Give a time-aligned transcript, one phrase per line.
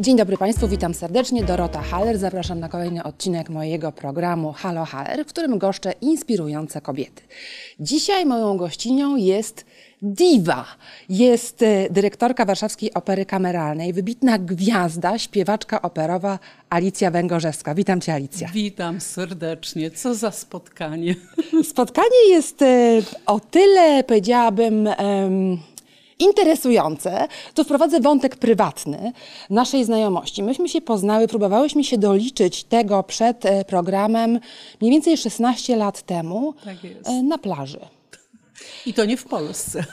[0.00, 1.44] Dzień dobry Państwu, witam serdecznie.
[1.44, 2.18] Dorota Haller.
[2.18, 7.22] Zapraszam na kolejny odcinek mojego programu Halo Haller, w którym goszczę inspirujące kobiety.
[7.80, 9.64] Dzisiaj moją gościnią jest
[10.02, 10.66] diwa.
[11.08, 16.38] Jest e, dyrektorka Warszawskiej Opery Kameralnej, wybitna gwiazda, śpiewaczka operowa
[16.70, 17.74] Alicja Węgorzewska.
[17.74, 18.48] Witam Cię Alicja.
[18.54, 19.90] Witam serdecznie.
[19.90, 21.14] Co za spotkanie.
[21.70, 24.88] Spotkanie jest e, o tyle, powiedziałabym,
[26.20, 29.12] interesujące, to wprowadzę wątek prywatny
[29.50, 30.42] naszej znajomości.
[30.42, 34.40] Myśmy się poznały, próbowałyśmy się doliczyć tego przed e, programem
[34.80, 37.80] mniej więcej 16 lat temu Tak e, na plaży.
[38.86, 39.84] I to nie w Polsce.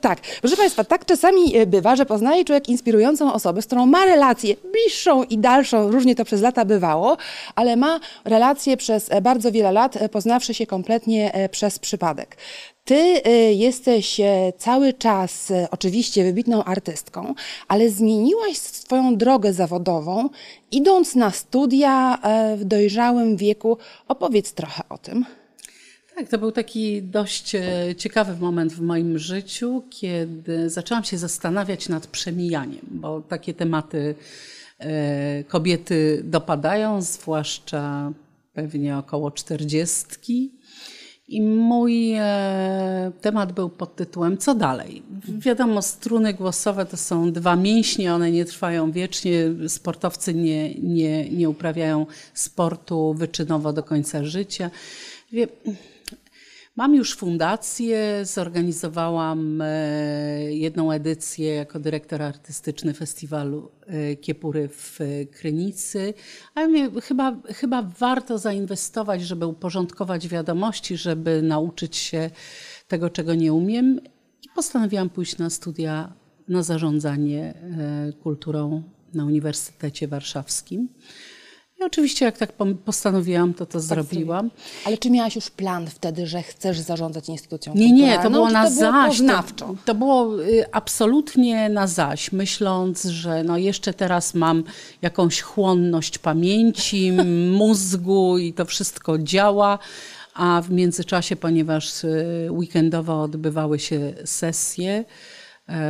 [0.00, 4.04] Tak, proszę Państwa, tak czasami e, bywa, że poznaje człowiek inspirującą osobę, z którą ma
[4.04, 7.16] relację bliższą i dalszą, różnie to przez lata bywało,
[7.54, 12.36] ale ma relację przez e, bardzo wiele lat, e, poznawszy się kompletnie przez przypadek.
[12.84, 13.22] Ty
[13.54, 14.20] jesteś
[14.58, 17.34] cały czas oczywiście wybitną artystką,
[17.68, 20.28] ale zmieniłaś swoją drogę zawodową,
[20.70, 22.18] idąc na studia
[22.56, 23.78] w dojrzałym wieku.
[24.08, 25.24] Opowiedz trochę o tym.
[26.14, 31.88] Tak, to był taki dość e, ciekawy moment w moim życiu, kiedy zaczęłam się zastanawiać
[31.88, 34.14] nad przemijaniem, bo takie tematy
[34.78, 38.12] e, kobiety dopadają, zwłaszcza
[38.52, 40.52] pewnie około czterdziestki.
[41.28, 45.02] I mój e, temat był pod tytułem Co dalej?
[45.28, 49.34] Wiadomo, struny głosowe to są dwa mięśnie, one nie trwają wiecznie.
[49.68, 54.70] Sportowcy nie, nie, nie uprawiają sportu wyczynowo do końca życia.
[56.76, 65.26] Mam już fundację, zorganizowałam e, jedną edycję jako dyrektor artystyczny festiwalu e, Kiepury w e,
[65.26, 66.14] Krynicy,
[66.54, 72.30] ale chyba, chyba warto zainwestować, żeby uporządkować wiadomości, żeby nauczyć się
[72.88, 74.00] tego, czego nie umiem.
[74.42, 76.12] I postanowiłam pójść na studia
[76.48, 77.54] na zarządzanie
[78.22, 78.82] kulturą
[79.14, 80.88] na Uniwersytecie Warszawskim.
[81.82, 82.52] I oczywiście, jak tak
[82.84, 84.50] postanowiłam, to to zrobiłam.
[84.84, 88.64] Ale czy miałaś już plan wtedy, że chcesz zarządzać instytucją Nie, nie, to było na
[88.64, 89.20] to zaś.
[89.56, 94.64] To, to było y, absolutnie na zaś, myśląc, że no jeszcze teraz mam
[95.02, 97.12] jakąś chłonność pamięci,
[97.58, 99.78] mózgu i to wszystko działa.
[100.34, 105.04] A w międzyczasie, ponieważ y, weekendowo odbywały się sesje,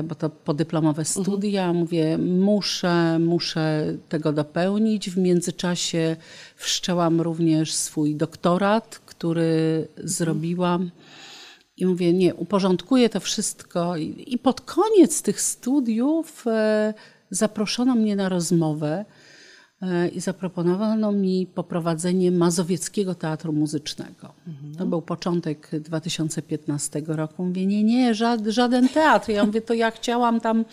[0.05, 5.11] bo to podyplomowe studia, mówię, muszę, muszę tego dopełnić.
[5.11, 6.17] W międzyczasie
[6.57, 10.91] wszczęłam również swój doktorat, który zrobiłam.
[11.77, 13.97] I mówię, nie, uporządkuję to wszystko.
[13.97, 16.95] I, pod koniec tych studiów e,
[17.31, 19.22] zaproszono mnie na rozmowę e,
[20.15, 24.33] i zaproponowano mi poprowadzenie Mazowieckiego Teatru Muzycznego.
[24.79, 27.45] To był początek 2015 roku.
[27.45, 29.31] Mówię, nie, nie, żaden, żaden teatr.
[29.31, 30.65] Ja mówię, to ja chciałam tam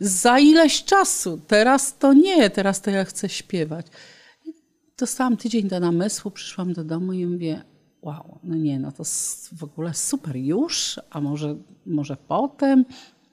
[0.00, 1.40] za ileś czasu.
[1.46, 3.86] Teraz to nie, teraz to ja chcę śpiewać.
[4.44, 4.52] I
[4.98, 7.62] dostałam tydzień do namysłu, przyszłam do domu i mówię,
[8.02, 9.02] wow, no nie, no to
[9.52, 12.84] w ogóle super już, a może, może potem?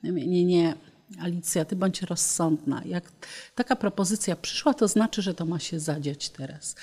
[0.03, 0.73] Mówię, nie, nie,
[1.19, 2.81] Alicja, ty bądź rozsądna.
[2.85, 3.11] Jak
[3.55, 6.75] taka propozycja przyszła, to znaczy, że to ma się zadziać teraz.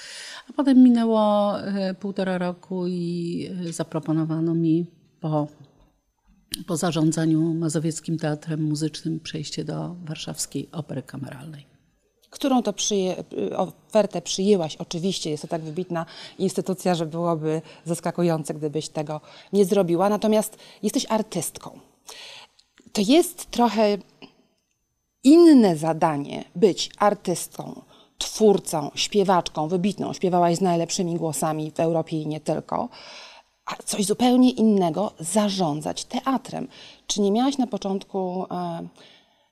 [0.51, 4.87] A potem minęło e, półtora roku i e, zaproponowano mi
[5.21, 5.49] po,
[6.67, 11.67] po zarządzaniu Mazowieckim Teatrem Muzycznym przejście do Warszawskiej Opery Kameralnej.
[12.31, 13.25] Którą to przyje,
[13.57, 14.77] ofertę przyjęłaś?
[14.77, 16.07] Oczywiście jest to tak wybitna
[16.39, 19.21] instytucja, że byłoby zaskakujące, gdybyś tego
[19.53, 20.09] nie zrobiła.
[20.09, 21.81] Natomiast jesteś artystką.
[22.93, 23.99] To jest trochę
[25.29, 27.83] inne zadanie być artystką,
[28.19, 30.13] twórcą, śpiewaczką, wybitną.
[30.13, 32.89] Śpiewałaś z najlepszymi głosami w Europie i nie tylko.
[33.67, 36.69] A coś zupełnie innego zarządzać teatrem.
[37.07, 38.89] Czy nie miałaś na początku e,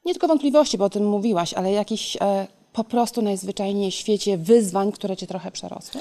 [0.05, 4.39] nie tylko wątpliwości, bo o tym mówiłaś, ale jakichś e, po prostu najzwyczajniej w świecie
[4.39, 6.01] wyzwań, które cię trochę przerosły?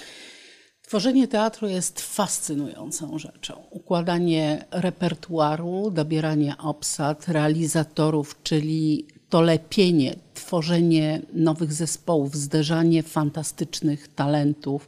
[0.82, 3.54] Tworzenie teatru jest fascynującą rzeczą.
[3.70, 14.88] Układanie repertuaru, dobieranie obsad, realizatorów, czyli to lepienie, tworzenie nowych zespołów, zderzanie fantastycznych talentów.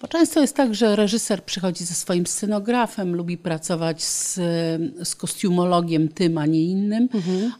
[0.00, 4.34] Bo często jest tak, że reżyser przychodzi ze swoim scenografem, lubi pracować z,
[5.08, 7.08] z kostiumologiem tym, a nie innym,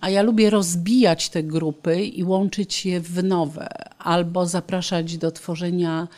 [0.01, 3.69] a ja lubię rozbijać te grupy i łączyć je w nowe,
[3.99, 6.09] albo zapraszać do tworzenia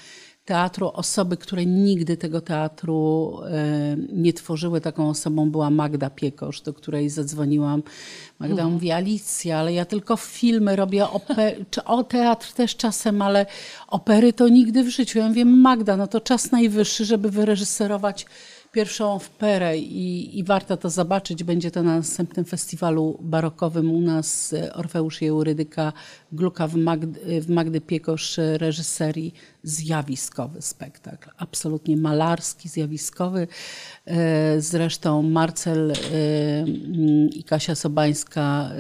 [0.46, 4.80] teatru osoby, które nigdy tego teatru e, nie tworzyły.
[4.80, 7.82] Taką osobą była Magda Piekosz, do której zadzwoniłam.
[8.38, 13.46] Magda mówi, Alicja, ale ja tylko filmy robię, oper- o teatr też czasem, ale
[13.88, 15.18] opery to nigdy w życiu.
[15.18, 18.26] Ja mówię, Magda, no to czas najwyższy, żeby wyreżyserować
[18.76, 21.44] pierwszą operę i, i warto to zobaczyć.
[21.44, 25.92] Będzie to na następnym festiwalu barokowym u nas e, Orfeusz Eurydyka
[26.32, 29.34] Gluka w, Magdy, w Magdy Piekosz e, reżyserii.
[29.62, 33.48] Zjawiskowy spektakl, absolutnie malarski, zjawiskowy.
[34.06, 35.92] E, zresztą Marcel
[37.34, 38.70] i Kasia Sobańska,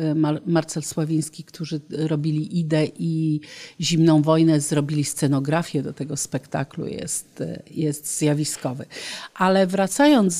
[0.46, 3.40] Marcel Sławiński, którzy robili Idę i
[3.80, 6.86] Zimną Wojnę, zrobili scenografię do tego spektaklu.
[6.86, 8.86] Jest, jest zjawiskowy.
[9.34, 9.85] Ale wracając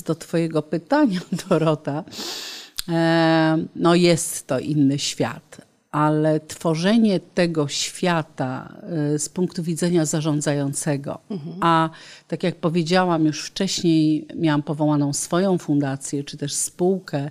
[0.07, 2.05] do Twojego pytania, Dorota,
[2.89, 5.61] e, no jest to inny świat,
[5.91, 8.77] ale tworzenie tego świata
[9.15, 11.57] e, z punktu widzenia zarządzającego, mhm.
[11.61, 11.91] a
[12.29, 17.31] tak jak powiedziałam już wcześniej, miałam powołaną swoją fundację czy też spółkę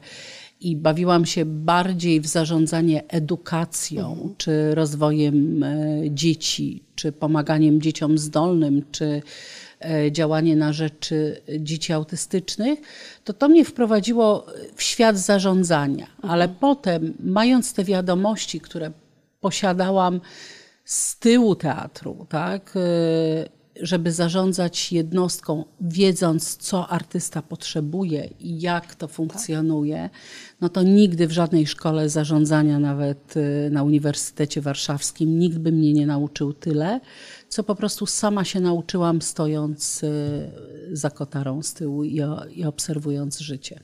[0.62, 4.36] i bawiłam się bardziej w zarządzanie edukacją, mhm.
[4.38, 9.22] czy rozwojem e, dzieci, czy pomaganiem dzieciom zdolnym, czy
[10.12, 11.10] działanie na rzecz
[11.60, 12.80] dzieci autystycznych,
[13.24, 14.46] to to mnie wprowadziło
[14.76, 16.08] w świat zarządzania.
[16.22, 16.60] Ale mhm.
[16.60, 18.92] potem, mając te wiadomości, które
[19.40, 20.22] posiadałam
[20.86, 29.08] z tyłu teatru, tak, e, żeby zarządzać jednostką, wiedząc, co artysta potrzebuje i jak to
[29.08, 30.10] funkcjonuje,
[30.62, 35.94] no to nigdy w żadnej szkole zarządzania, nawet y, na Uniwersytecie Warszawskim, nikt by mnie
[35.94, 37.00] nie nauczył tyle,
[37.56, 40.50] co po prostu sama się nauczyłam, stojąc y,
[40.92, 42.22] za kotarą z tyłu i,
[42.52, 43.80] i obserwując życie.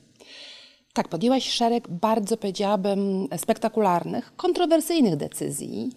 [0.92, 5.90] Tak, podjęłaś szereg bardzo, powiedziałabym, spektakularnych, kontrowersyjnych decyzji.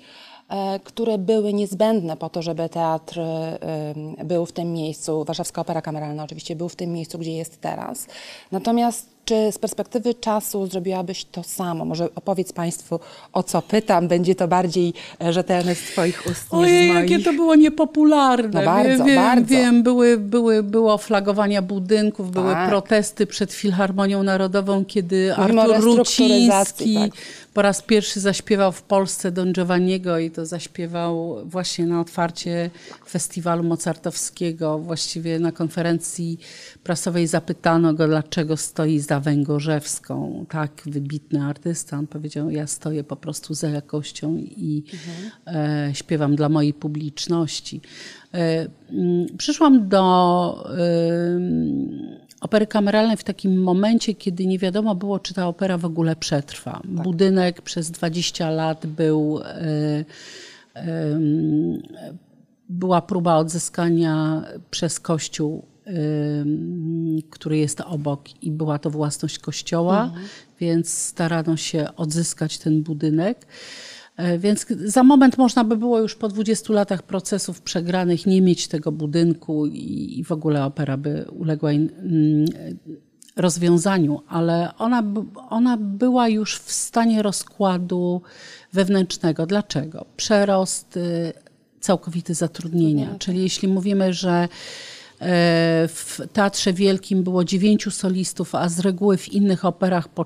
[0.50, 3.96] E, które były niezbędne po to, żeby teatr e,
[4.26, 8.08] był w tym miejscu, Warszawska Opera Kameralna oczywiście był w tym miejscu, gdzie jest teraz.
[8.52, 11.86] Natomiast czy z perspektywy czasu zrobiłabyś to samo?
[11.86, 13.00] Może opowiedz Państwu,
[13.34, 14.08] o co pytam.
[14.08, 18.60] Będzie to bardziej e, rzetelne z Twoich ust Ojej, jakie to było niepopularne.
[18.60, 19.50] No bardzo, wiem, bardzo.
[19.50, 22.34] Wiem, były, były, było flagowania budynków, tak.
[22.34, 27.12] były protesty przed Filharmonią Narodową, kiedy Mówimy Artur Ruciński tak.
[27.54, 32.70] po raz pierwszy zaśpiewał w Polsce Don Giovanniego i to zaśpiewał właśnie na otwarcie
[33.10, 34.80] festiwalu mozartowskiego.
[34.80, 36.40] Właściwie na konferencji
[36.84, 41.98] prasowej zapytano go, dlaczego stoi za Węgorzewską, tak wybitny artysta.
[41.98, 45.88] On powiedział, ja stoję po prostu za jakością i mhm.
[45.90, 47.82] e, śpiewam dla mojej publiczności.
[48.34, 50.80] E, mm, przyszłam do e,
[52.42, 56.72] opery kameralnej w takim momencie, kiedy nie wiadomo było, czy ta opera w ogóle przetrwa.
[56.72, 57.04] Tak.
[57.04, 60.06] Budynek przez 20 lat był e,
[62.70, 65.66] była próba odzyskania przez Kościół
[67.30, 70.26] który jest obok i była to własność kościoła, mhm.
[70.60, 73.46] więc starano się odzyskać ten budynek.
[74.18, 78.68] E, więc za moment można by było już po 20 latach procesów przegranych nie mieć
[78.68, 81.70] tego budynku i, w ogóle opera by uległa
[83.36, 85.04] rozwiązaniu, ale ona,
[85.50, 88.22] ona była już w stanie rozkładu
[88.74, 89.46] wewnętrznego.
[89.46, 90.06] Dlaczego?
[90.18, 91.34] Przerost, y,
[91.80, 93.16] całkowity zatrudnienia.
[93.20, 94.48] Czyli jeśli mówimy, że
[95.88, 100.26] w Teatrze Wielkim było dziewięciu solistów, a z reguły w innych operach po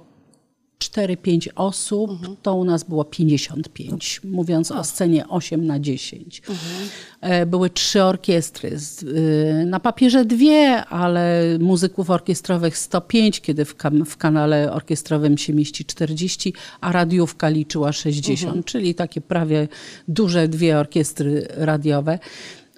[0.80, 2.36] 4-5 osób, mhm.
[2.42, 6.42] to u nas było 55, mówiąc o scenie 8 na 10.
[6.50, 7.50] Mhm.
[7.50, 8.78] Były trzy orkiestry.
[9.04, 13.76] Y, na papierze dwie, ale muzyków orkiestrowych 105, kiedy w,
[14.06, 18.64] w kanale orkiestrowym się mieści 40, a radiówka liczyła 60, mhm.
[18.64, 19.68] czyli takie prawie
[20.08, 22.19] duże dwie orkiestry radiowe.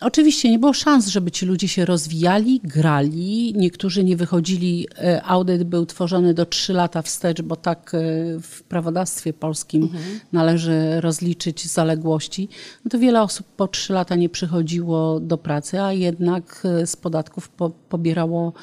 [0.01, 3.53] Oczywiście nie było szans, żeby ci ludzie się rozwijali, grali.
[3.57, 4.87] Niektórzy nie wychodzili.
[4.97, 7.99] E, audyt był tworzony do trzy lata wstecz, bo tak e,
[8.39, 10.19] w prawodawstwie polskim mhm.
[10.31, 12.49] należy rozliczyć zaległości.
[12.85, 16.95] No to wiele osób po trzy lata nie przychodziło do pracy, a jednak e, z
[16.95, 18.53] podatków po, pobierało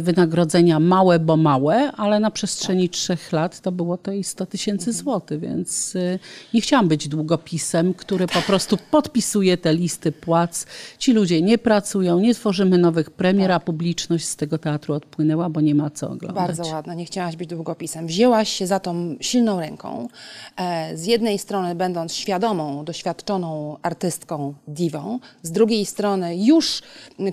[0.00, 4.90] wynagrodzenia małe, bo małe, ale na przestrzeni trzech lat to było to i 100 tysięcy
[4.90, 5.04] mhm.
[5.04, 6.18] złotych, więc e,
[6.54, 10.66] nie chciałam być długopisem, który po prostu podpisuje te listy płac.
[10.98, 15.60] Ci ludzie nie pracują, nie tworzymy nowych premier, a publiczność z tego teatru odpłynęła, bo
[15.60, 16.46] nie ma co oglądać.
[16.46, 18.06] Bardzo ładne, nie chciałaś być długopisem.
[18.06, 20.08] Wzięłaś się za tą silną ręką.
[20.56, 26.82] E, z jednej strony będąc świadomą, doświadczoną artystką, diwą, z drugiej strony już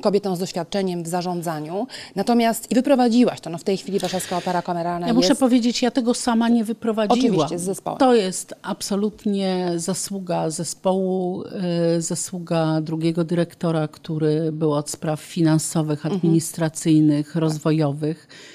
[0.01, 1.87] kobietą z doświadczeniem w zarządzaniu.
[2.15, 3.49] Natomiast Natomiast i wyprowadziłaś to.
[3.49, 5.15] No w tej chwili Warszawska Opera Kameralna Ja jest...
[5.15, 7.19] muszę powiedzieć, ja tego sama nie wyprowadziłam.
[7.19, 7.99] Oczywiście, z zespołem.
[7.99, 16.15] To jest absolutnie zasługa zespołu, e, zasługa drugiego dyrektora, który był od spraw finansowych, mhm.
[16.15, 17.41] administracyjnych, mhm.
[17.43, 18.52] rozwojowych y,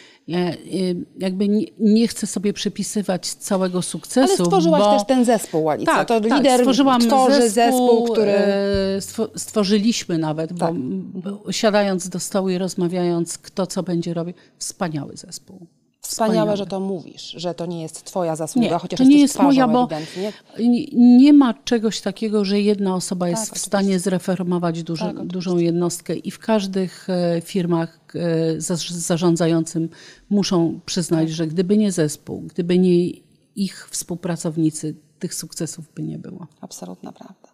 [1.19, 4.35] jakby nie, nie chcę sobie przypisywać całego sukcesu.
[4.35, 4.99] Ale stworzyłaś bo...
[4.99, 5.95] też ten zespół, Alicja.
[5.95, 8.31] Tak, to tak, lider stworzyłam tworzy zespół, zespół, który...
[8.31, 10.75] e, stwo- Stworzyliśmy nawet, bo Tak.
[11.15, 15.67] bo siadając do stołu i rozmawiając, kto co będzie robił, wspaniały zespół.
[16.09, 19.35] Wspaniałe, że to mówisz, że to nie jest twoja zasługa, Nie, chociaż to nie jest
[19.35, 19.89] twarzą moja, bo
[20.59, 25.27] nie, nie ma czegoś takiego, że jedna osoba jest Tak, w stanie zreformować duży, Tak,
[25.27, 29.89] dużą jednostkę i w każdych e, firmach e, za, zarządzającym
[30.31, 31.37] muszą przyznać, Tak.
[31.37, 33.11] że gdyby nie zespół, gdyby nie
[33.57, 36.47] ich współpracownicy, tych sukcesów by nie było.
[36.61, 37.48] Absolutna prawda.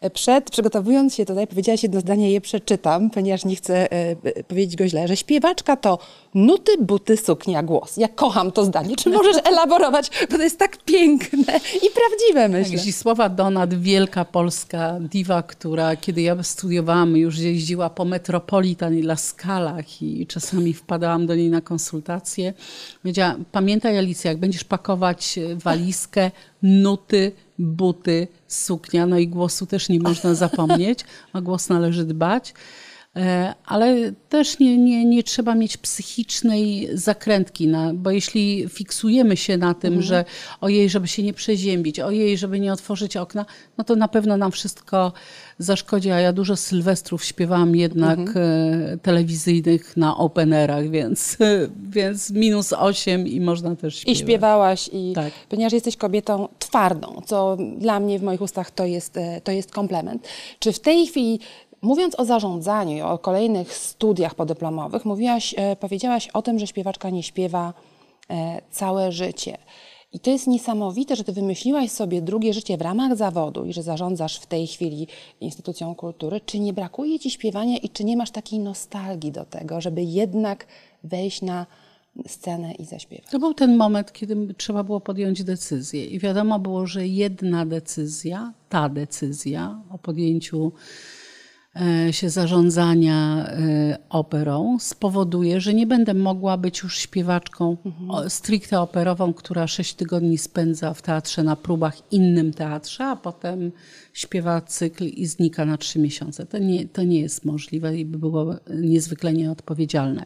[0.00, 3.88] E, Przed, przygotowując się tutaj, powiedziałaś jedno zdanie, je przeczytam, ponieważ nie chcę
[4.24, 5.98] b- powiedzieć go źle, że śpiewaczka to
[6.34, 7.96] nuty, buty, suknia, głos.
[7.96, 8.96] Ja kocham to zdanie.
[8.96, 12.78] Czy możesz elaborować, bo to jest tak piękne i prawdziwe, myślę.
[12.78, 20.02] Zdzisława Donat, wielka polska diwa, która kiedy ja studiowałam, już jeździła po Metropolitan i Laskalach
[20.02, 22.52] i czasami wpadałam do niej na konsultacje.
[23.02, 26.30] Powiedziała, pamiętaj Alicja, jak będziesz pakować e, walizkę,
[26.64, 30.98] nuty, buty, suknia, no i głosu też nie można zapomnieć,
[31.32, 32.54] o głos należy dbać.
[33.16, 39.56] E, Ale też nie, nie, nie trzeba mieć psychicznej zakrętki, na, bo jeśli fiksujemy się
[39.58, 40.24] na tym, że
[40.60, 43.46] ojej, żeby się nie przeziębić, ojej, żeby nie otworzyć okna,
[43.78, 45.12] no to na pewno nam wszystko
[45.58, 46.10] zaszkodzi.
[46.10, 51.36] A ja dużo sylwestrów śpiewałam jednak e, telewizyjnych na openerach, więc,
[51.88, 54.18] więc minus 8 i można też I śpiewać.
[54.18, 55.32] śpiewałaś, i Tak.
[55.48, 59.70] ponieważ jesteś kobietą twardą, co dla mnie w moich ustach to jest, e, to jest
[59.70, 60.28] komplement.
[60.58, 61.40] Czy w tej chwili,
[61.84, 67.10] mówiąc o zarządzaniu i o kolejnych studiach podyplomowych, mówiłaś, e, powiedziałaś o tym, że śpiewaczka
[67.10, 67.74] nie śpiewa
[68.30, 69.58] e, całe życie.
[70.12, 73.82] I to jest niesamowite, że ty wymyśliłaś sobie drugie życie w ramach zawodu i że
[73.82, 75.06] zarządzasz w tej chwili
[75.40, 76.40] instytucją kultury.
[76.46, 80.66] Czy nie brakuje ci śpiewania i czy nie masz takiej nostalgii do tego, żeby jednak
[81.04, 81.66] wejść na
[82.26, 83.30] scenę i zaśpiewać?
[83.30, 86.06] To był ten moment, kiedy trzeba było podjąć decyzję.
[86.06, 90.72] I wiadomo było, że jedna decyzja, ta decyzja o podjęciu
[92.10, 97.76] się zarządzania e, operą spowoduje, że nie będę mogła być już śpiewaczką
[98.08, 103.72] o- stricte operową, która sześć tygodni spędza w teatrze na próbach innym teatrze, a potem
[104.12, 106.46] śpiewa cykl i znika na trzy miesiące.
[106.46, 110.24] To nie, to nie jest możliwe i by było niezwykle nieodpowiedzialne.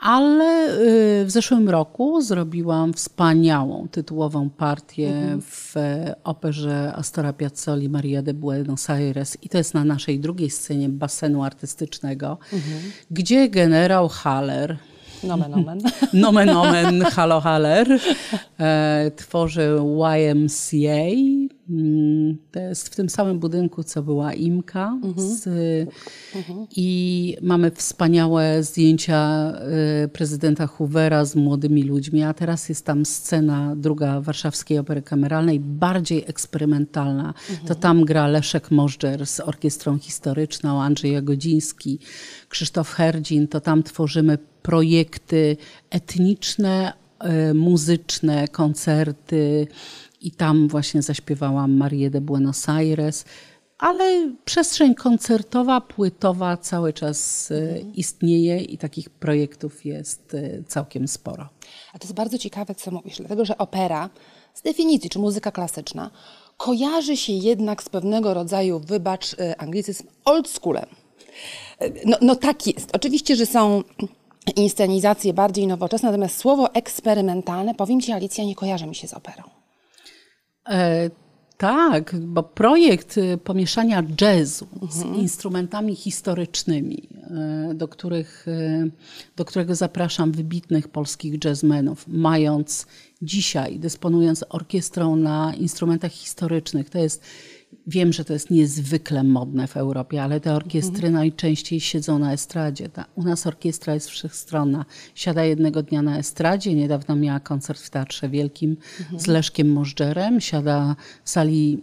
[0.00, 0.78] Ale
[1.22, 8.34] y, w zeszłym roku zrobiłam wspaniałą tytułową partię w e, operze Astora Piazzoli Maria de
[8.34, 12.38] Buenos Aires i to jest na naszej drugiej scenie basenu artystycznego,
[13.10, 14.76] gdzie generał Haller,
[15.22, 15.80] Nomen, nomen.
[16.12, 18.00] nomen omen Halo Haller,
[18.60, 19.76] e, tworzy
[20.16, 21.49] YMCA.
[22.50, 24.98] To jest w tym samym budynku, co była Imka.
[25.16, 25.48] Z,
[26.76, 29.52] I mamy wspaniałe zdjęcia
[30.04, 35.60] e, prezydenta Hoovera z młodymi ludźmi, a teraz jest tam scena druga Warszawskiej Opery Kameralnej,
[35.60, 37.34] bardziej eksperymentalna.
[37.66, 41.98] To tam gra Leszek Możdżer z orkiestrą historyczną, Andrzej Jagodziński,
[42.48, 43.48] Krzysztof Herdzin.
[43.48, 45.56] To tam tworzymy projekty
[45.90, 49.66] etniczne, e, muzyczne, koncerty
[50.20, 53.24] i tam właśnie zaśpiewałam Marię de Buenos Aires.
[53.78, 61.48] Ale przestrzeń koncertowa, płytowa cały czas e, istnieje i takich projektów jest e, całkiem sporo.
[61.92, 64.10] A to jest bardzo ciekawe, co mówisz, dlatego że opera
[64.54, 66.10] z definicji, czy muzyka klasyczna,
[66.56, 70.86] kojarzy się jednak z pewnego rodzaju, wybacz y, anglicyzm, old schoolem.
[72.06, 72.90] No, no tak jest.
[72.96, 73.82] Oczywiście, że są
[74.56, 79.59] inscenizacje bardziej nowoczesne, natomiast słowo eksperymentalne, powiem Ci Alicja, nie kojarzy mi się z operą.
[80.68, 81.10] E,
[81.60, 87.08] tak, bo projekt e, pomieszania jazzu z instrumentami historycznymi,
[87.70, 88.86] e, do, których, e,
[89.36, 92.86] do którego zapraszam wybitnych polskich jazzmenów, mając
[93.22, 97.24] dzisiaj, dysponując orkiestrą na instrumentach historycznych, to jest
[97.90, 102.88] Wiem, że to jest niezwykle modne w Europie, ale te orkiestry najczęściej siedzą na estradzie.
[102.88, 104.84] Ta, u nas orkiestra jest wszechstronna.
[105.14, 106.74] Siada jednego dnia na estradzie.
[106.74, 108.76] Niedawno miała koncert w Teatrze Wielkim
[109.16, 110.40] z Leszkiem Możdżerem.
[110.40, 111.82] Siada w sali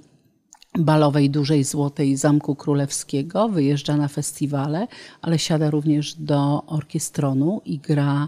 [0.78, 4.88] balowej dużej złotej Zamku Królewskiego, wyjeżdża na festiwale,
[5.22, 8.28] ale siada również do orkiestronu i gra,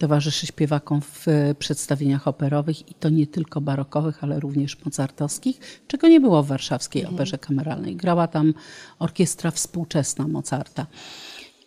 [0.00, 6.08] towarzyszy śpiewakom w e, przedstawieniach operowych i to nie tylko barokowych, ale również mozartowskich, czego
[6.08, 7.96] nie było w warszawskiej operze kameralnej.
[7.96, 8.54] Grała tam
[8.98, 10.86] orkiestra współczesna Mozarta.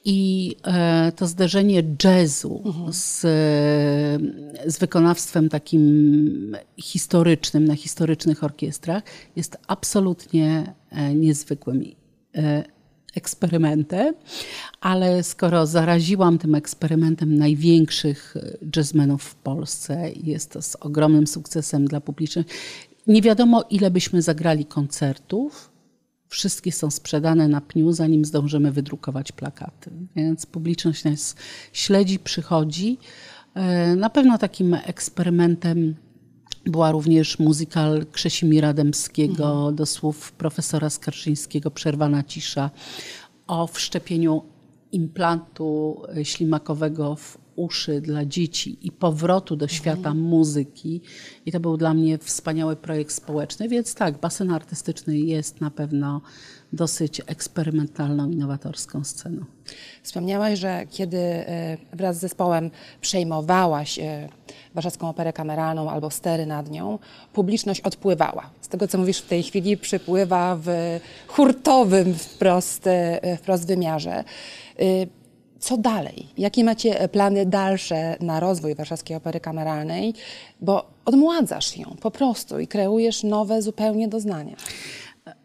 [0.05, 3.29] I e, to zderzenie jazzu z, e,
[4.71, 9.03] z wykonawstwem takim historycznym, na historycznych orkiestrach
[9.35, 11.83] jest absolutnie e, niezwykłym.
[13.15, 14.13] I, E, eksperymentem,
[14.81, 18.35] ale skoro zaraziłam tym eksperymentem największych
[18.75, 22.53] jazzmenów w Polsce jest to z ogromnym sukcesem dla publiczności,
[23.07, 25.71] nie wiadomo ile byśmy zagrali koncertów,
[26.27, 29.91] wszystkie są sprzedane na pniu, zanim zdążymy wydrukować plakaty.
[30.15, 31.35] Więc publiczność nas
[31.73, 32.97] śledzi, przychodzi.
[33.55, 35.95] E, na pewno takim eksperymentem
[36.65, 39.75] była również muzykal Krzesimira Dębskiego mhm.
[39.75, 42.71] do słów profesora Skarżyńskiego Przerwana cisza
[43.47, 44.43] o wszczepieniu
[44.91, 50.17] implantu ślimakowego w uszy dla dzieci i powrotu do świata mhm.
[50.17, 51.01] muzyki.
[51.45, 56.21] I to był dla mnie wspaniały projekt społeczny, więc tak, basen artystyczny jest na pewno
[56.73, 59.45] dosyć eksperymentalną, innowatorską sceną.
[60.03, 64.29] Wspomniałaś, że kiedy e, wraz z zespołem przejmowałaś e,
[64.73, 66.99] Warszawską Operę Kameralną albo stery nad nią,
[67.33, 68.49] publiczność odpływała.
[68.61, 70.67] Z tego, co mówisz w tej chwili, przypływa w
[71.27, 74.23] hurtowym wprost, e, wprost wymiarze
[75.63, 76.27] co dalej?
[76.37, 80.13] Jakie macie plany dalsze na rozwój Warszawskiej Opery Kameralnej?
[80.61, 84.55] Bo odmładzasz ją po prostu i kreujesz nowe zupełnie doznania.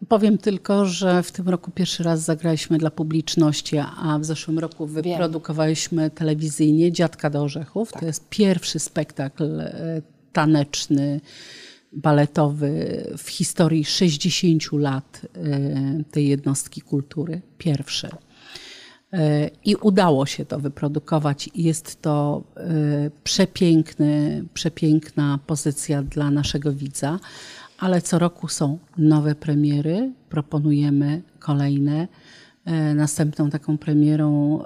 [0.07, 4.87] Powiem tylko, że w tym roku pierwszy raz zagraliśmy dla publiczności, a w zeszłym roku
[4.87, 6.11] wyprodukowaliśmy Wiem.
[6.11, 7.91] telewizyjnie Dziadka do Orzechów.
[7.91, 7.99] Tak.
[7.99, 10.01] To jest pierwszy spektakl e,
[10.33, 11.21] taneczny,
[11.91, 17.41] baletowy w historii 60 lat e, tej jednostki kultury.
[17.57, 18.09] Pierwszy.
[19.13, 21.49] E, I udało się to wyprodukować.
[21.55, 22.43] Jest to
[23.23, 27.19] przepiękny, przepiękna pozycja dla naszego widza
[27.79, 32.07] ale co roku są nowe premiery, proponujemy kolejne.
[32.65, 34.59] E, następną taką premierą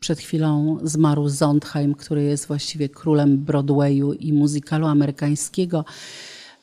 [0.00, 5.84] przed chwilą zmarł Zondheim, który jest właściwie królem Broadwayu i muzykalu amerykańskiego,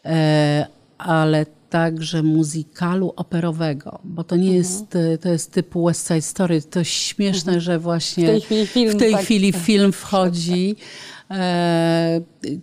[0.05, 0.67] e,
[0.97, 4.57] ale także muzykalu operowego, bo to nie mhm.
[4.57, 6.61] jest, to jest typu West Side Story.
[6.61, 7.61] To śmieszne, mhm.
[7.61, 9.21] że właśnie w tej chwili film, w tej tak.
[9.21, 10.75] chwili film wchodzi.
[10.79, 11.12] E,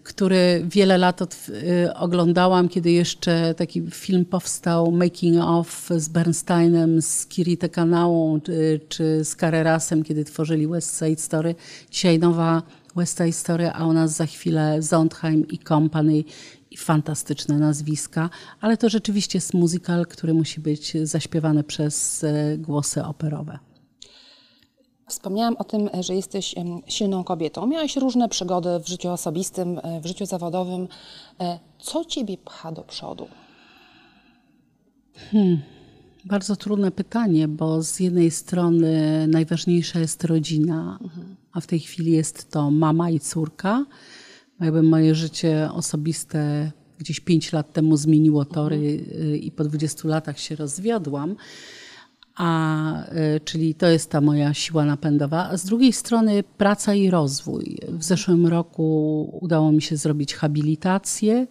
[0.03, 1.37] który wiele lat od,
[1.85, 8.41] e, oglądałam, kiedy jeszcze taki film powstał Making of z Bernsteinem, z Kirite Kanałą
[8.89, 11.55] czy, z Carrerasem, kiedy tworzyli West Side Story.
[11.91, 12.63] Dzisiaj nowa
[12.97, 16.25] West Side Story, a u nas za chwilę Zondheim i Company
[16.71, 23.05] i fantastyczne nazwiska, ale to rzeczywiście jest muzykal, który musi być zaśpiewany przez e, głosy
[23.05, 23.59] operowe.
[25.11, 26.55] Wspomniałam o tym, że jesteś
[26.87, 27.67] silną kobietą.
[27.67, 30.89] Miałaś różne przygody w życiu osobistym, e, w życiu zawodowym.
[31.41, 33.29] E, co ciebie pcha do przodu?
[35.31, 35.61] Hmm.
[36.25, 41.37] Bardzo trudne pytanie, bo z jednej strony najważniejsza jest rodzina, mhm.
[41.53, 43.87] a w tej chwili jest to mama i córka.
[44.61, 49.37] Jakby moje życie osobiste gdzieś pięć lat temu zmieniło tory mhm.
[49.37, 51.37] i po 20 latach się rozwiodłam
[52.41, 53.05] a,
[53.37, 55.49] y, czyli to jest ta moja siła napędowa.
[55.49, 57.79] A z drugiej strony praca i rozwój.
[57.89, 61.47] W zeszłym roku udało mi się zrobić habilitację,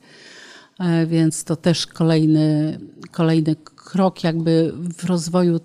[0.79, 2.79] e, więc to też kolejny,
[3.11, 5.59] kolejny krok jakby w rozwoju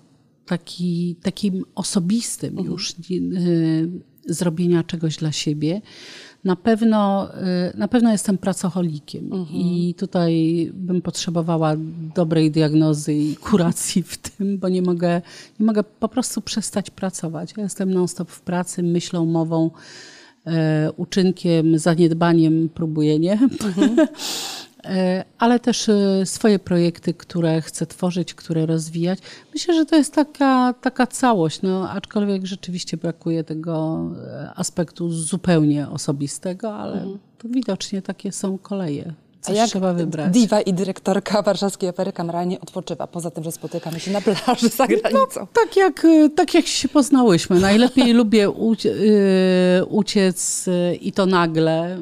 [0.45, 2.67] taki, takim osobistym mhm.
[2.67, 3.89] już y,
[4.25, 5.81] zrobienia czegoś dla siebie.
[6.45, 7.29] Na pewno,
[7.73, 9.61] y, na pewno jestem pracocholikiem mhm.
[9.61, 11.73] i tutaj bym potrzebowała
[12.15, 15.21] dobrej diagnozy i kuracji w tym, bo nie mogę,
[15.59, 17.53] nie mogę po prostu przestać pracować.
[17.57, 19.71] Ja jestem non-stop w pracy, myślą, mową,
[20.47, 23.33] e, uczynkiem, zaniedbaniem próbuję, nie?
[23.33, 23.95] Mhm.
[24.85, 29.19] E, ale też e, swoje projekty, które chcę tworzyć, które rozwijać.
[29.53, 35.89] Myślę, że to jest taka, taka całość, no, aczkolwiek rzeczywiście brakuje tego e, aspektu zupełnie
[35.89, 37.19] osobistego, ale mhm.
[37.37, 39.13] to widocznie takie są koleje.
[39.45, 40.33] Coś A jak trzeba wybrać.
[40.33, 44.83] diwa i dyrektorka Warszawskiej Opery Kameralnej odpoczywa, poza tym, że spotykamy się na plaży za
[44.83, 45.39] no, granicą?
[45.39, 47.59] No, tak, jak, tak jak się poznałyśmy.
[47.59, 51.99] Najlepiej lubię ucie, y, uciec y, i to nagle, y,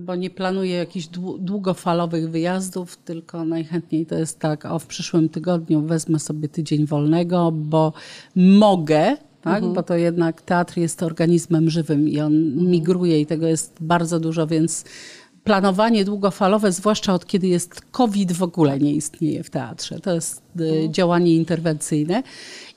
[0.00, 1.06] bo nie planuję jakichś
[1.38, 7.52] długofalowych wyjazdów, tylko najchętniej to jest tak, o w przyszłym tygodniu wezmę sobie tydzień wolnego,
[7.52, 7.92] bo
[8.36, 9.56] mogę, tak?
[9.56, 9.72] Mhm.
[9.72, 14.46] bo to jednak teatr jest organizmem żywym i on migruje i tego jest bardzo dużo,
[14.46, 14.84] więc
[15.44, 20.00] planowanie długofalowe, zwłaszcza od kiedy jest COVID, w ogóle nie istnieje w teatrze.
[20.00, 20.92] To jest y, mhm.
[20.92, 22.22] działanie interwencyjne.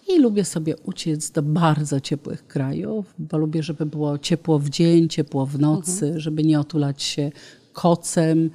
[0.07, 5.09] I lubię sobie uciec do bardzo ciepłych krajów, bo lubię, żeby było ciepło w dzień,
[5.09, 6.19] ciepło w nocy, mhm.
[6.19, 7.31] żeby nie otulać się
[7.73, 8.49] kocem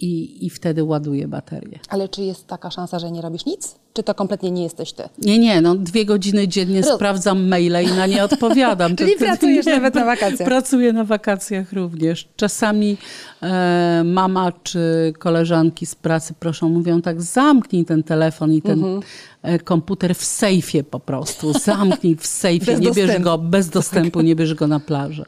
[0.00, 1.78] i, i wtedy ładuję baterię.
[1.88, 3.74] Ale czy jest taka szansa, że nie robisz nic?
[3.92, 5.02] Czy to kompletnie nie jesteś ty?
[5.18, 8.96] Nie, nie, no dwie godziny dziennie Roz- sprawdzam maile i na nie odpowiadam.
[8.96, 10.48] Czyli pracujesz nawet na wakacjach.
[10.48, 12.28] Pracuję na wakacjach również.
[12.36, 12.96] Czasami
[13.42, 19.00] e, mama czy koleżanki z pracy proszą, mówią tak, zamknij ten telefon i ten Mhm.
[19.42, 21.52] e, komputer w sejfie po prostu.
[21.58, 25.24] Zamknij w sejfie, Bez nie bierz go bez dostępu, nie bierz go na plażę.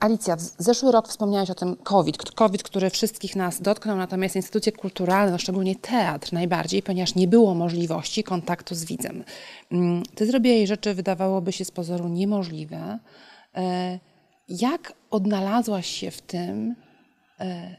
[0.00, 5.32] Alicja, zeszły rok wspomniałaś o tym COVID, COVID, który wszystkich nas dotknął, natomiast instytucje kulturalne,
[5.32, 9.24] no szczególnie teatr najbardziej, ponieważ nie było możliwości kontaktu z widzem.
[9.72, 12.98] Mm, Ty zrobiłeś rzeczy, wydawałoby się z pozoru niemożliwe.
[13.56, 13.98] E,
[14.48, 16.74] Jak odnalazłaś się w tym,
[17.40, 17.76] e,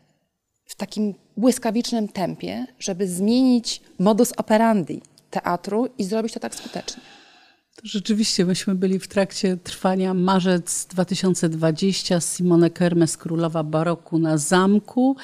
[0.65, 7.01] w takim błyskawicznym tempie, żeby zmienić modus operandi teatru i zrobić to tak skutecznie?
[7.83, 15.15] Rzeczywiście, myśmy byli w trakcie trwania marzec 2020, Simone Kermes, królowa baroku na zamku.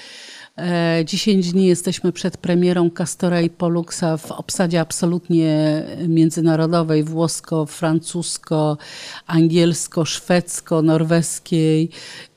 [0.58, 8.78] E, 10 dni jesteśmy przed premierą Castora i Poluxa w obsadzie absolutnie międzynarodowej, włosko, francusko,
[9.28, 11.90] angielsko, szwedzko, norweskiej.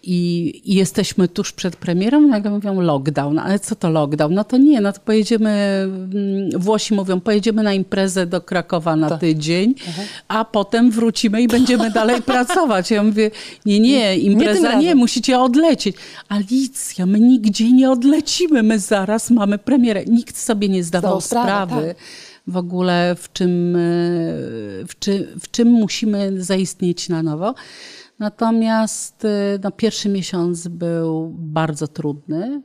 [0.03, 3.39] I, I jesteśmy tuż przed premierą, i nagle mówią lockdown.
[3.39, 4.35] Ale co to lockdown?
[4.35, 9.19] No to nie, no to pojedziemy, mm, Włosi mówią, pojedziemy na imprezę do Krakowa na
[9.19, 9.75] tydzień,
[10.29, 12.91] a potem wrócimy i będziemy dalej pracować.
[12.91, 13.31] Ja mówię,
[13.67, 14.99] nie, nie, impreza nie, razem.
[14.99, 15.97] musicie odlecieć.
[16.29, 18.08] Alicja, my nigdzie nie odlecimy,
[18.63, 20.05] my zaraz mamy premierę.
[20.05, 21.89] Nikt sobie nie zdawał sprawę, sprawy.
[21.89, 21.97] tak.
[22.47, 23.79] W ogóle w czym, e,
[24.89, 27.55] w, czy, w czym musimy zaistnieć na nowo.
[28.19, 32.63] Natomiast e, no, pierwszy miesiąc był bardzo trudny,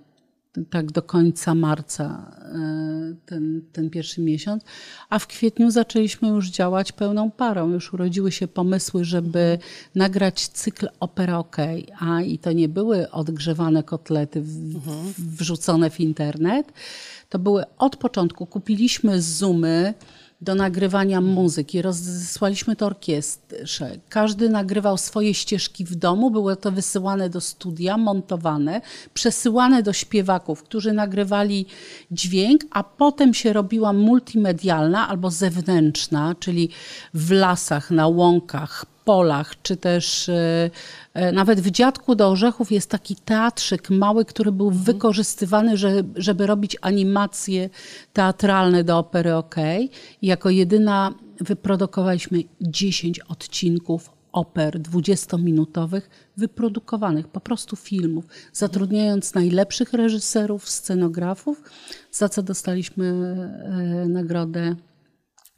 [0.69, 4.63] tak do końca marca e, ten, ten pierwszy miesiąc,
[5.09, 7.69] a w kwietniu zaczęliśmy już działać pełną parą.
[7.69, 9.59] Już urodziły się pomysły, żeby
[9.95, 11.57] nagrać cykl Opera OK,
[11.99, 16.73] a i to nie były odgrzewane kotlety w, wrzucone w internet,
[17.29, 18.45] to były od początku.
[18.45, 19.93] Kupiliśmy Zoomy,
[20.43, 21.81] do nagrywania muzyki.
[21.81, 23.91] Rozesłaliśmy to orkiestrze.
[24.09, 26.31] Każdy nagrywał swoje ścieżki w domu.
[26.31, 28.81] Było to wysyłane do studia, montowane,
[29.13, 31.65] przesyłane do śpiewaków, którzy nagrywali
[32.11, 36.69] dźwięk, a potem się robiła multimedialna albo zewnętrzna, czyli
[37.13, 40.69] w lasach, na łąkach, polach, czy też e,
[41.13, 46.47] e, nawet w Dziadku do Orzechów jest taki teatrzyk mały, który był wykorzystywany, że, żeby
[46.47, 47.69] robić animacje
[48.13, 49.55] teatralne do opery OK.
[50.21, 56.01] I jako jedyna wyprodukowaliśmy 10 odcinków oper 20-minutowych,
[56.37, 61.61] wyprodukowanych, po prostu filmów, zatrudniając najlepszych reżyserów, scenografów,
[62.11, 64.75] za co dostaliśmy e, nagrodę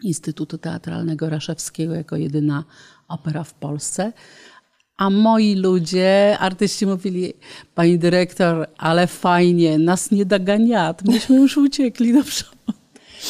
[0.03, 2.63] Instytutu Teatralnego Raszewskiego jako jedyna
[3.07, 4.13] opera w Polsce.
[4.97, 7.33] A moi ludzie, artyści mówili,
[7.75, 12.54] pani dyrektor, ale fajnie, nas nie doganiat, myśmy już uciekli do przodu.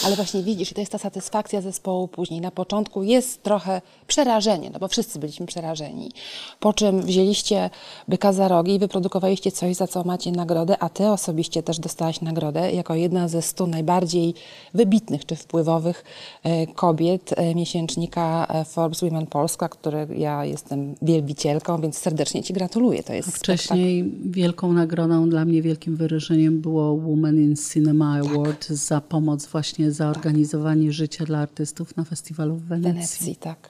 [0.04, 2.42] Ale właśnie widzisz, i to jest ta satysfakcja zespołu później.
[2.42, 6.12] Na początku jest trochę przerażenie, no bo wszyscy byliśmy przerażeni.
[6.60, 7.70] Po czym wzięliście
[8.08, 12.22] byka za rogi i wyprodukowaliście coś, za co macie nagrodę, a ty osobiście też dostałaś
[12.22, 14.34] nagrodę jako jedna ze stu najbardziej
[14.74, 16.04] wybitnych czy wpływowych
[16.44, 22.54] e, kobiet e, miesięcznika e, Forbes Women Polska, który ja jestem wielbicielką, więc serdecznie ci
[22.54, 23.04] gratuluję.
[23.04, 23.58] To jest spektakl.
[23.58, 29.85] Wcześniej wielką nagrodą dla mnie, wielkim wyróżnieniem było Women in Cinema Award za pomoc właśnie
[29.92, 32.94] za organizowanie życia dla artystów na festiwalu w Wenecji.
[32.94, 33.70] Wenecji, tak.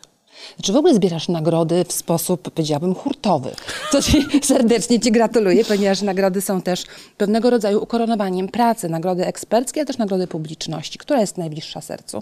[0.56, 3.51] Znaczy w ogóle zbierasz nagrody w sposób, powiedziałabym, hurtowy.
[3.91, 6.84] To ci serdecznie Ci gratuluję, ponieważ nagrody są też
[7.17, 8.89] pewnego rodzaju ukoronowaniem pracy.
[8.89, 10.99] Nagrody eksperckie, ale też nagrody publiczności.
[10.99, 12.21] Która jest najbliższa sercu?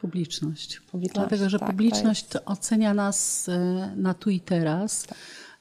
[0.00, 0.80] Publiczność.
[0.80, 5.06] Publiczność, Dlatego, że tak, to publiczność ocenia nas e, na tu i teraz.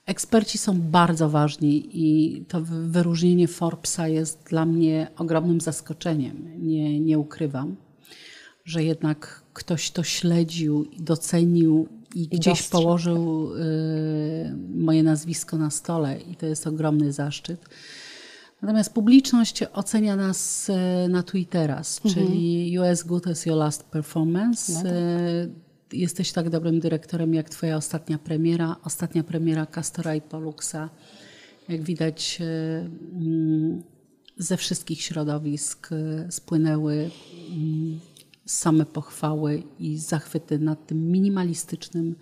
[0.09, 6.49] Eksperci są bardzo ważni i to wy- wyróżnienie Forbesa jest dla mnie ogromnym zaskoczeniem.
[6.67, 7.75] Nie, nie ukrywam,
[8.65, 16.19] że jednak ktoś to śledził i docenił i, gdzieś położył e, moje nazwisko na stole
[16.21, 17.65] i to jest ogromny zaszczyt.
[18.61, 23.83] Natomiast publiczność ocenia nas e, na tu i teraz, czyli US Good as Your Last
[23.83, 24.73] Performance.
[24.89, 28.75] E, Jesteś tak dobrym dyrektorem jak Twoja ostatnia premiera.
[28.83, 30.89] Ostatnia premiera Castora i Poluxa.
[31.69, 32.79] Jak widać, e,
[33.13, 33.83] mm,
[34.37, 37.09] ze wszystkich środowisk e, spłynęły
[37.51, 37.99] mm,
[38.45, 42.15] same pochwały i zachwyty nad tym minimalistycznym,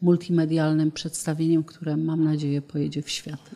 [0.00, 3.50] multimedialnym przedstawieniem, które mam nadzieję pojedzie w świat.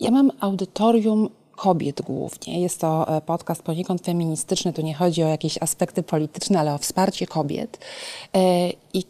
[0.00, 1.28] Ja mam audytorium
[1.60, 2.60] kobiet głównie.
[2.60, 4.72] Jest to e, podcast poniekąd feministyczny.
[4.72, 7.78] Tu nie chodzi o jakieś aspekty polityczne, ale o wsparcie kobiet.
[8.34, 9.04] E, I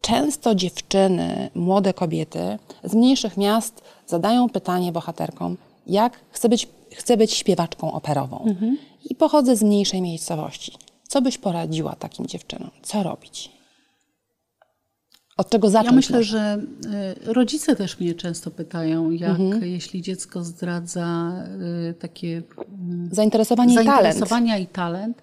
[0.00, 7.32] często dziewczyny, młode kobiety z mniejszych miast zadają pytanie bohaterkom, jak chcę być chcę być
[7.32, 8.44] śpiewaczką operową
[9.10, 10.72] i pochodzę z mniejszej miejscowości.
[11.08, 12.70] Co byś poradziła takim dziewczynom?
[12.82, 13.50] Co robić?
[15.42, 15.86] Od czego zacząć?
[15.90, 16.58] Ja myślę, że
[17.26, 19.64] y, rodzice też mnie często pytają, jak Mhm.
[19.64, 21.32] jeśli dziecko zdradza
[21.90, 22.42] y, takie
[22.80, 23.92] mm, Zainteresowanie i talent.
[24.02, 25.22] zainteresowania i talent,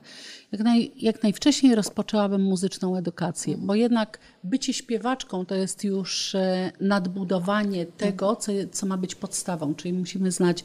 [0.51, 6.71] jak, naj, jak najwcześniej rozpoczęłabym muzyczną edukację, bo jednak bycie śpiewaczką to jest już e,
[6.82, 10.63] nadbudowanie tego, co, co ma być podstawą, czyli musimy znać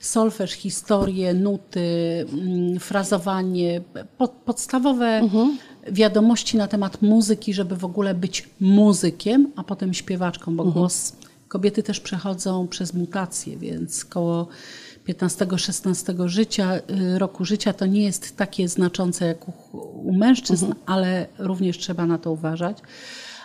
[0.00, 1.80] solfeż, historię, nuty,
[2.32, 3.80] mm, frazowanie,
[4.18, 5.20] pod, podstawowe
[5.92, 11.12] wiadomości na temat muzyki, żeby w ogóle być muzykiem, a potem śpiewaczką, bo głos
[11.48, 14.48] kobiety też przechodzą przez mutacje, więc koło
[15.08, 19.52] 15-16 życia, y, roku życia to nie jest takie znaczące jak u,
[20.04, 22.78] u mężczyzn, ale również trzeba na to uważać.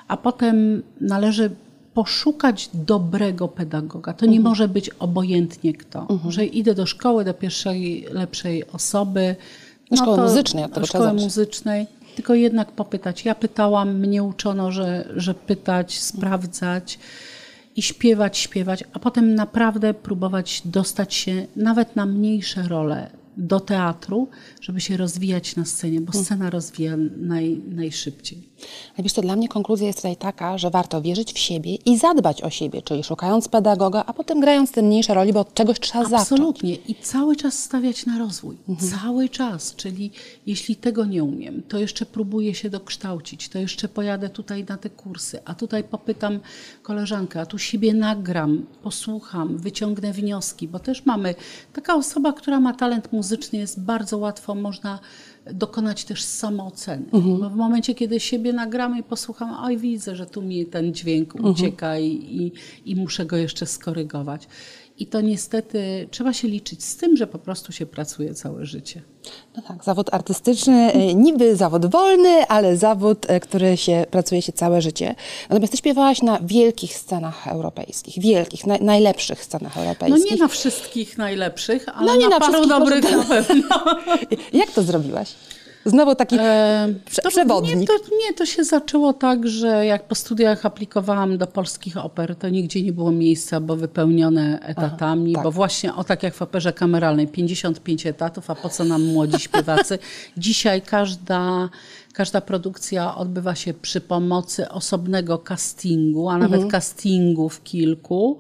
[0.08, 1.50] A potem należy
[1.94, 4.14] poszukać dobrego pedagoga.
[4.14, 6.08] To nie może być obojętnie kto.
[6.30, 9.36] Że idę do szkoły, do pierwszej lepszej osoby.
[9.92, 13.26] Do szkoły muzycznej, od tego szkoły muzycznej, tylko jednak popytać.
[13.26, 17.00] Ja pytałam, mnie uczono, że, że pytać, sprawdzać
[17.76, 24.30] i śpiewać, śpiewać, a potem naprawdę próbować dostać się nawet na mniejsze role do teatru,
[24.62, 28.50] żeby się rozwijać na scenie, bo scena rozwija naj, najszybciej.
[28.96, 31.98] Ale wiesz, to dla mnie konkluzja jest tutaj taka, że warto wierzyć w siebie i
[31.98, 35.80] zadbać o siebie, czyli szukając pedagoga, a potem grając te mniejsze roli, bo od czegoś
[35.80, 36.22] trzeba zacząć.
[36.22, 36.76] Absolutnie.
[36.76, 38.58] I cały czas stawiać na rozwój.
[39.02, 39.76] Cały czas.
[39.76, 40.12] Czyli
[40.46, 44.90] jeśli tego nie umiem, to jeszcze próbuję się dokształcić, to jeszcze pojadę tutaj na te
[44.90, 46.40] kursy, a tutaj popytam
[46.84, 51.36] koleżankę, a tu siebie nagram, posłucham, wyciągnę wnioski, bo też mamy
[51.74, 55.00] taka osoba, która ma talent muzyczny, jest bardzo łatwo można
[55.54, 57.06] dokonać też samooceny.
[57.40, 61.36] Bo w momencie, kiedy siebie nagramy i posłucham, oj widzę, że tu mi ten dźwięk
[61.44, 62.52] ucieka i, i,
[62.92, 64.48] i muszę go jeszcze skorygować.
[65.00, 69.02] I to niestety trzeba się liczyć z tym, że po prostu się pracuje całe życie.
[69.58, 74.52] No tak, zawód artystyczny, e, niby zawód wolny, ale zawód, e, który się pracuje się
[74.54, 75.16] całe życie.
[75.50, 80.32] Natomiast ty śpiewałaś na wielkich scenach europejskich, wielkich, naj, najlepszych scenach No europejskich.
[80.32, 83.68] nie na wszystkich najlepszych, ale No nie na, na paru dobrych na pewno.
[84.54, 85.30] Jak to zrobiłaś?
[85.86, 87.76] Znowu taki To- przewodnik.
[87.76, 92.36] Nie to, nie, to się zaczęło tak, że jak po studiach aplikowałam do polskich oper,
[92.36, 95.44] to nigdzie nie było miejsca, bo wypełnione etatami, tak.
[95.44, 99.40] bo właśnie o tak jak w operze kameralnej, 55 etatów, a po co nam młodzi
[99.40, 100.00] śpiewacy?
[100.38, 101.70] Dzisiaj każda,
[102.14, 108.40] każda produkcja odbywa się przy pomocy osobnego castingu, a nawet castingów kilku.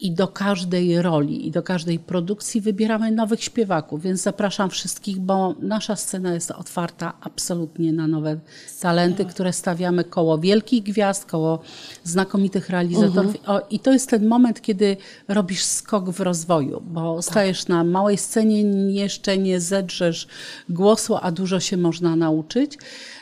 [0.00, 5.54] I do każdej roli i do każdej produkcji wybieramy nowych śpiewaków, więc zapraszam wszystkich, bo
[5.60, 8.38] nasza scena jest otwarta absolutnie na nowe
[8.80, 11.60] talenty, które stawiamy koło wielkich gwiazd, koło
[12.04, 13.34] znakomitych realizatorów.
[13.46, 14.96] O, I to jest ten moment, kiedy
[15.28, 20.28] robisz skok w rozwoju, bo stajesz na małej scenie, jeszcze nie zedrzesz
[20.68, 22.78] głosu, a dużo się można nauczyć.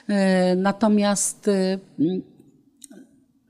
[0.09, 1.79] E, Natomiast e,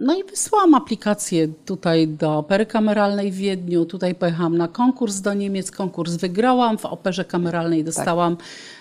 [0.02, 3.84] no i wysłałam aplikację tutaj do Opery Kameralnej w Wiedniu.
[3.84, 5.70] Tutaj pojechałam na konkurs do Niemiec.
[5.70, 6.78] Konkurs wygrałam.
[6.78, 8.36] W Operze Kameralnej dostałam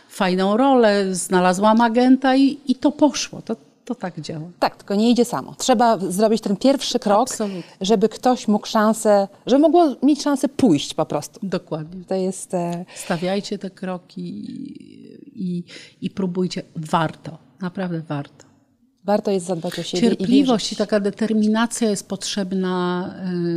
[0.10, 3.42] fajną rolę, znalazłam agenta i, i to poszło.
[3.42, 3.56] To,
[3.86, 4.50] to tak działa.
[4.60, 5.56] Tak, tylko nie idzie samo.
[5.58, 7.64] Trzeba zrobić ten pierwszy krok, Absolutnie.
[7.82, 11.40] żeby ktoś mógł szansę, żeby mogło mieć szansę pójść po prostu.
[11.44, 12.04] Dokładnie.
[12.08, 12.54] To jest...
[12.54, 14.22] E, Stawiajcie te kroki
[15.36, 15.64] i,
[16.02, 16.64] i próbujcie.
[16.76, 17.38] Warto.
[17.62, 18.51] Naprawdę warto.
[19.04, 20.74] Warto jest zadbać o siebie i Cierpliwość wierzyć.
[20.74, 23.06] i taka determinacja jest potrzebna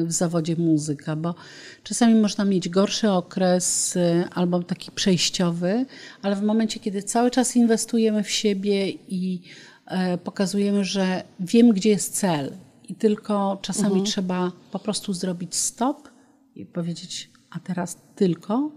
[0.03, 1.35] y, w zawodzie muzyka, bo
[1.83, 5.87] czasami można mieć gorszy okres y, albo taki przejściowy,
[6.23, 9.43] ale w momencie, kiedy cały czas inwestujemy w siebie i
[9.87, 12.53] e, pokazujemy, że wiem, gdzie jest cel
[12.89, 16.09] i tylko czasami trzeba po prostu zrobić stop
[16.55, 18.71] i powiedzieć, a teraz tylko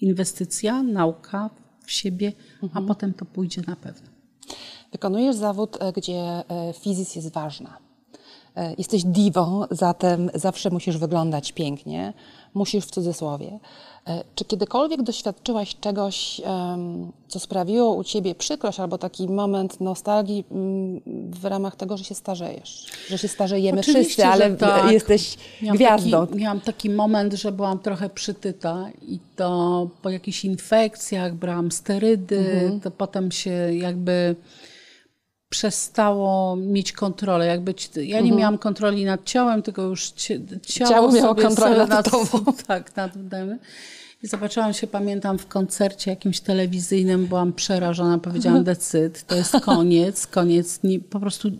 [0.00, 1.50] inwestycja, nauka
[1.84, 2.32] w siebie,
[2.74, 4.13] a potem to pójdzie na pewno.
[4.98, 6.44] Wykonujesz zawód, e, gdzie e,
[6.80, 7.78] fizis jest ważna.
[8.56, 12.12] E, Jesteś diwą, zatem zawsze musisz wyglądać pięknie,
[12.54, 13.58] musisz w cudzysłowie.
[14.34, 16.40] Czy kiedykolwiek doświadczyłaś czegoś,
[17.28, 22.14] co sprawiło u ciebie przykrość albo taki moment nostalgii mm, w ramach tego, że się
[22.14, 22.86] starzejesz?
[23.08, 24.92] Że się starzejemy Oczywiście, wszyscy, ale tak.
[24.92, 26.26] jesteś Miałam gwiazdą.
[26.26, 32.38] Taki, miałam taki moment, że byłam trochę przytyta i to po jakichś infekcjach brałam sterydy,
[32.38, 32.80] Mhm.
[32.80, 34.36] to potem się jakby
[35.54, 37.46] przestało mieć kontrolę.
[37.46, 40.90] Jakby, ja nie miałam kontroli nad ciałem, tylko już ciało, Mhm.
[40.90, 42.52] Ciało miało kontrolę nad tobą.
[42.66, 43.58] Tak, nad mną.
[44.22, 50.26] I zobaczyłam się, pamiętam, w koncercie jakimś telewizyjnym, byłam przerażona, powiedziałam decyd, to jest koniec,
[50.26, 51.50] koniec, nie, po prostu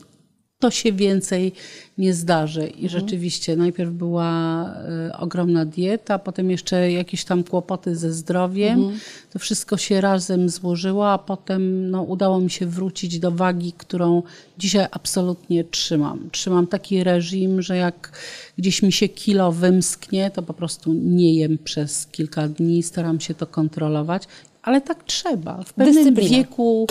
[0.64, 1.52] to się więcej
[1.98, 2.66] nie zdarzy.
[2.66, 8.92] I rzeczywiście najpierw była e, ogromna dieta, potem jeszcze jakieś tam kłopoty ze zdrowiem.
[9.32, 14.22] To wszystko się razem złożyło, a potem no, udało mi się wrócić do wagi, którą
[14.58, 16.28] dzisiaj absolutnie trzymam.
[16.32, 18.18] Trzymam taki reżim, że jak
[18.58, 23.34] gdzieś mi się kilo wymsknie, to po prostu nie jem przez kilka dni, staram się
[23.34, 24.22] to kontrolować.
[24.64, 25.62] Ale tak trzeba.
[25.66, 26.36] W pewnym Dyscyplina.
[26.36, 26.86] wieku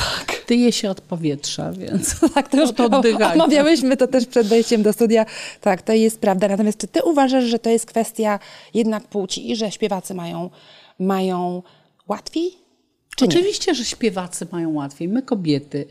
[0.46, 3.44] tyje się od powietrza, więc Tak, to już to oddychajmy.
[3.44, 5.26] omawiałyśmy to też przed wejściem do studia.
[5.62, 6.48] Tak, to jest prawda.
[6.48, 8.40] Natomiast czy ty uważasz, że to jest kwestia
[8.74, 10.50] jednak płci i że śpiewacy mają,
[11.00, 11.64] mają
[12.08, 12.63] łatwiej?
[13.16, 13.30] Czy nie?
[13.30, 15.08] Oczywiście, że śpiewacy mają łatwiej.
[15.08, 15.86] My kobiety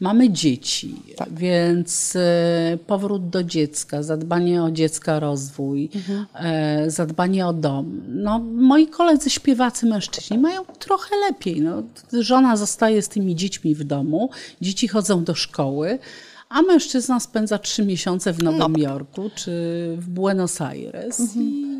[0.00, 1.34] mamy dzieci, Tak.
[1.34, 6.26] więc e, powrót do dziecka, zadbanie o dziecka, rozwój, Mhm.
[6.34, 8.00] e, zadbanie o dom.
[8.08, 11.60] No, moi koledzy śpiewacy mężczyźni mają trochę lepiej.
[11.60, 11.82] No,
[12.12, 15.98] żona zostaje z tymi dziećmi w domu, dzieci chodzą do szkoły,
[16.48, 19.50] a mężczyzna spędza trzy miesiące w Nowym Jorku czy
[19.98, 21.74] w Buenos Aires i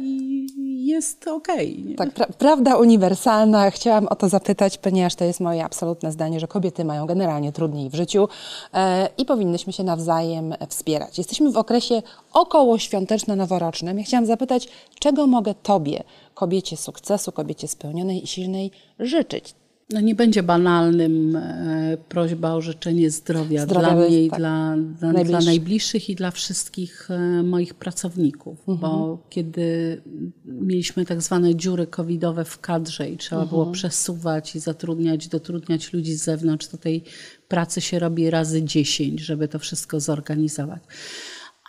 [0.86, 1.84] jest okej.
[1.84, 1.94] nie?
[1.94, 3.70] Tak, pra prawda uniwersalna.
[3.70, 7.90] Chciałam o to zapytać, ponieważ to jest moje absolutne zdanie, że kobiety mają generalnie trudniej
[7.90, 8.28] w życiu
[8.74, 11.18] e, i powinnyśmy się nawzajem wspierać.
[11.18, 13.98] Jesteśmy w okresie około świąteczno-noworocznym.
[13.98, 14.68] Ja chciałam zapytać,
[14.98, 16.02] czego mogę Tobie,
[16.34, 19.54] kobiecie sukcesu, kobiecie spełnionej i silnej, życzyć?
[19.90, 24.38] No nie będzie banalnym e, prośba o życzenie zdrowia, Zdrowia dla mnie i tak.
[24.38, 26.10] dla, dla, dla Najbliższych.
[26.10, 28.78] i dla wszystkich e, moich pracowników, Mhm.
[28.78, 30.02] bo kiedy
[30.44, 33.72] mieliśmy tak zwane dziury covidowe w kadrze i trzeba było Mhm.
[33.74, 37.02] przesuwać i zatrudniać, dotrudniać ludzi z zewnątrz, to tej
[37.48, 40.82] pracy się robi razy 10, żeby to wszystko zorganizować.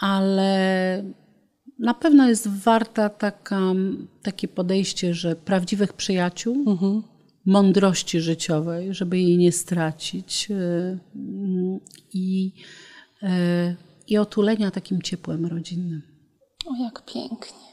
[0.02, 1.04] Ale
[1.80, 3.62] na pewno jest warta taka,
[4.24, 6.56] takie podejście, że prawdziwych przyjaciół,
[7.46, 11.80] mądrości życiowej, żeby jej nie stracić mm,
[12.14, 12.54] i,
[13.24, 13.28] y,
[14.08, 16.02] i otulenia takim ciepłem rodzinnym.
[16.66, 17.66] O, jak pięknie.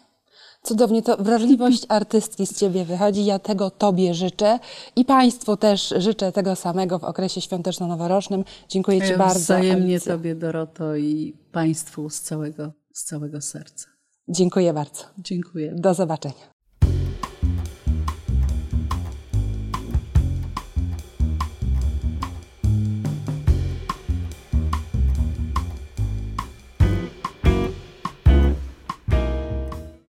[0.62, 3.24] Cudownie, to wrażliwość artystki z Ciebie wychodzi.
[3.24, 4.58] Ja tego Tobie życzę
[4.96, 8.44] i Państwu też życzę tego samego w okresie świąteczno-noworocznym.
[8.68, 9.40] Dziękuję Ci Ja bardzo.
[9.40, 10.12] Wzajemnie Alicja.
[10.12, 13.86] Tobie, Doroto, i Państwu z całego, z całego serca.
[14.28, 15.04] Dziękuję bardzo.
[15.18, 15.74] Dziękuję.
[15.76, 16.51] Do zobaczenia.